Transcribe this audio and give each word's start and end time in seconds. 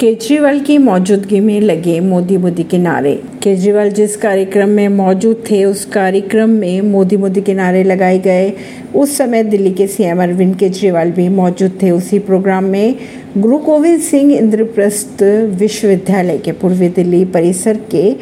केजरीवाल 0.00 0.60
की 0.60 0.78
मौजूदगी 0.78 1.40
में 1.40 1.60
लगे 1.60 2.00
मोदी 2.00 2.36
मोदी 2.36 2.62
के 2.62 2.78
नारे। 2.78 3.22
केजरीवाल 3.42 3.90
जिस 3.90 4.16
कार्यक्रम 4.16 4.68
में 4.68 4.88
मौजूद 4.88 5.44
थे, 5.50 5.64
उस 5.64 5.84
कार्यक्रम 5.84 6.50
में 6.50 6.80
मोदी 6.80 7.16
मोदी 7.16 7.40
के 7.40 7.54
नारे 7.54 7.82
लगाए 7.84 8.18
गए। 8.18 8.52
उस 8.96 9.16
समय 9.16 9.42
दिल्ली 9.42 9.72
के 9.72 9.86
सीएम 9.86 10.22
अरविंद 10.22 10.56
केजरीवाल 10.56 11.10
भी 11.10 11.28
मौजूद 11.28 11.78
थे। 11.82 11.90
उसी 11.90 12.18
प्रोग्राम 12.18 12.64
में 12.64 12.94
गुरु 13.38 13.58
गोविंद 13.58 14.00
सिंह 14.00 14.32
इंद्रप्रस्थ 14.32 15.22
विश्वविद्यालय 15.60 16.38
के 16.38 16.52
पूर्वी 16.52 16.88
दिल्ली 16.88 17.24
परिसर 17.24 17.78
के 17.90 18.16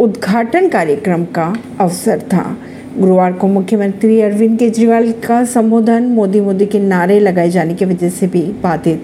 उद्घाटन 0.00 0.68
कार्यक्रम 0.68 1.24
का 1.24 1.56
अवसर 1.80 2.18
था। 2.18 2.58
गुरुवार 2.98 3.32
को 3.32 3.46
मुख्यमंत्री 3.46 4.20
अरविंद 4.20 4.58
केजरीवाल 4.58 5.12
का 5.12 5.44
संबोधन 5.44 6.02
मोदी 6.02 6.40
मोदी 6.40 6.66
के 6.66 6.78
नारे 6.78 7.20
लगाए 7.20 7.50
जाने 7.50 7.74
की 7.74 7.84
वजह 7.84 8.08
से 8.08 8.26
भी 8.26 8.42
बाधित 8.62 9.02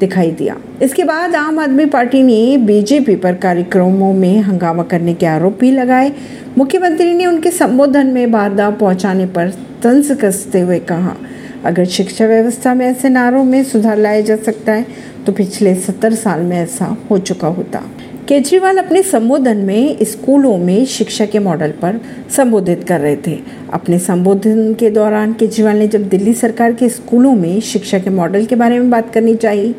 दिखाई 0.00 0.30
दिया। 0.30 0.56
इसके 0.82 1.04
बाद 1.04 1.34
आम 1.34 1.58
आदमी 1.58 1.86
पार्टी 1.86 2.22
ने 2.22 2.56
बीजेपी 2.56 3.16
पर 3.16 3.34
कार्यक्रमों 3.36 4.12
में 4.14 4.40
हंगामा 4.40 4.82
करने 4.82 5.14
के 5.14 5.26
आरोप 5.26 5.58
भी 5.60 5.70
लगाए। 5.70 6.12
मुख्यमंत्री 6.58 7.12
ने 7.14 7.26
उनके 7.26 7.50
संबोधन 7.50 8.06
में 8.06 8.30
बाधा 8.32 8.70
पहुँचाने 8.72 9.26
पर 9.26 9.50
तंज 9.82 10.16
कसते 10.20 10.60
हुए 10.60 10.78
कहा, 10.80 11.16
अगर 11.64 11.84
शिक्षा 11.86 12.26
व्यवस्था 12.26 12.74
में 12.74 12.86
ऐसे 12.86 13.08
नारों 13.08 13.44
में 13.44 13.62
सुधार 13.64 13.98
लाया 13.98 14.20
जा 14.20 14.36
सकता 14.36 14.72
है 14.72 14.86
तो 15.26 15.32
पिछले 15.32 15.74
सत्तर 15.76 16.14
साल 16.14 16.40
में 16.40 16.56
ऐसा 16.56 16.96
हो 17.10 17.18
चुका 17.18 17.48
होता। 17.48 17.82
केजरीवाल 18.28 18.78
अपने 18.78 19.02
संबोधन 19.02 19.56
में 19.56 20.04
स्कूलों 20.04 20.56
में 20.58 20.84
शिक्षा 20.84 21.24
के 21.26 21.38
मॉडल 21.38 21.70
पर 21.72 22.00
संबोधित 22.36 22.82
कर 22.84 23.00
रहे 23.00 23.16
थे। 23.16 23.36
अपने 23.72 23.98
संबोधन 23.98 24.72
के 24.74 24.88
दौरान 24.90 25.32
केजरीवाल 25.32 25.76
ने 25.76 25.86
जब 25.88 26.08
दिल्ली 26.08 26.32
सरकार 26.34 26.72
के 26.72 26.88
स्कूलों 26.88 27.34
में 27.34 27.60
शिक्षा 27.60 27.98
के 27.98 28.10
मॉडल 28.10 28.46
के 28.46 28.56
बारे 28.56 28.78
में 28.78 28.90
बात 28.90 29.12
करनी 29.14 29.34
चाहिए 29.36 29.74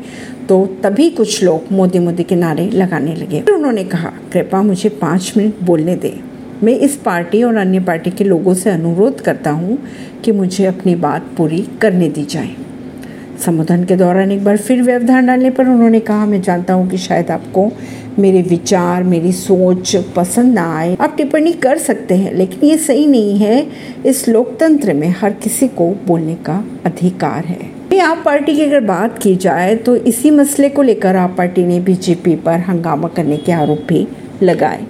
तो 0.48 0.64
तभी 0.82 1.08
कुछ 1.10 1.42
लोग 1.42 1.72
मोदी 1.72 1.98
मोदी 1.98 2.24
के 2.24 2.36
नारे 2.36 2.68
लगाने 2.70 3.14
लगे। 3.14 3.40
फिर 3.40 3.54
उन्होंने 3.54 3.84
कहा 3.84 4.12
कृपा 4.32 4.62
मुझे 4.62 4.88
पाँच 5.02 5.32
मिनट 5.36 5.60
बोलने 5.62 5.96
दें। 5.96 6.18
मैं 6.62 6.78
इस 6.78 6.96
पार्टी 6.96 7.42
और 7.42 7.56
अन्य 7.56 7.80
पार्टी 7.80 8.10
के 8.10 8.24
लोगों 8.24 8.54
से 8.54 8.70
अनुरोध 8.70 9.20
करता 9.20 9.50
हूँ 9.50 9.78
कि 10.24 10.32
मुझे 10.32 10.64
अपनी 10.66 10.94
बात 10.96 11.28
पूरी 11.36 11.60
करने 11.82 12.08
दी 12.08 12.24
जाए। 12.24 12.48
संबोधन 13.38 13.84
के 13.84 13.96
दौरान 13.96 14.32
एक 14.32 14.44
बार 14.44 14.56
फिर 14.56 14.82
व्यवधान 14.82 15.26
डालने 15.26 15.50
पर 15.50 15.68
उन्होंने 15.68 16.00
कहा, 16.00 16.26
मैं 16.26 16.40
जानता 16.42 16.74
हूँ 16.74 16.88
कि 16.90 16.98
शायद 16.98 17.30
आपको 17.30 17.70
मेरे 18.18 18.42
विचार, 18.42 19.02
मेरी 19.04 19.32
सोच 19.32 19.96
पसंद 20.16 20.54
ना 20.54 20.78
आए। 20.78 20.96
आप 21.00 21.14
टिप्पणी 21.16 21.52
कर 21.52 21.78
सकते 21.78 22.14
हैं, 22.14 22.34
लेकिन 22.34 22.68
ये 22.68 22.76
सही 22.76 23.06
नहीं 23.06 23.38
है। 23.38 23.66
इस 24.06 24.28
लोकतंत्र 24.28 24.94
में 24.94 25.14
हर 25.20 25.32
किसी 25.32 25.68
को 25.68 25.90
बोलने 26.06 26.34
का 26.34 26.64
अधिकार 26.84 27.44
है। 27.44 27.78
आप 27.98 28.22
पार्टी 28.24 28.56
की 28.56 28.62
अगर 28.62 28.80
बात 28.80 29.18
की 29.18 29.34
जाए 29.36 29.74
तो 29.76 29.96
इसी 29.96 30.30
मसले 30.30 30.68
को 30.68 30.82
लेकर 30.82 31.16
आप 31.16 31.34
पार्टी 31.38 31.64
ने 31.64 31.80
बीजेपी 31.80 32.34
पर 32.36 32.60
हंगामा 32.60 33.08
करने 33.08 33.36
के 33.36 33.52
आरोप 33.52 33.78
भी 33.88 34.06
लगाए। 34.42 34.84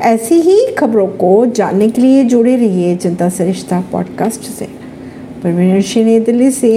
ऐसी 0.00 0.34
ही 0.34 0.66
खबरों 0.78 1.06
को 1.06 1.46
जानने 1.46 1.88
के 1.90 2.02
लिए 2.02 2.24
जुड़े 2.24 2.56
रहिए 2.56 2.96
जनता 2.96 3.28
सरिश्ता 3.28 3.80
पॉडकास्ट 3.92 4.42
से। 4.42 4.68
परवीन 5.44 6.24
दिल्ली 6.24 6.50
से। 6.50 6.72